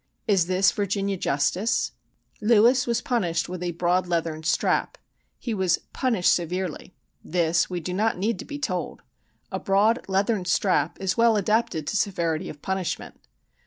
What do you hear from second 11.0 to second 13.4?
well adapted to severity of punishment.